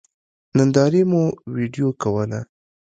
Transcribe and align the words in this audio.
نندارې 0.57 1.01
مو 1.11 1.23
وېډيو 1.53 1.89
کوله. 2.01 2.39